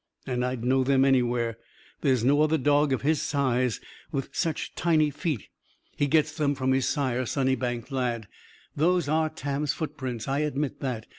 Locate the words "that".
10.79-11.05